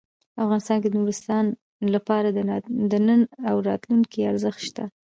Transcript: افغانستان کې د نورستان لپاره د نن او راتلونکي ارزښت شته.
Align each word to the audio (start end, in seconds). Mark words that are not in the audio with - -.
افغانستان 0.43 0.77
کې 0.81 0.89
د 0.89 0.95
نورستان 1.01 1.45
لپاره 1.95 2.27
د 2.91 2.95
نن 3.07 3.21
او 3.49 3.55
راتلونکي 3.69 4.19
ارزښت 4.31 4.59
شته. 4.67 4.83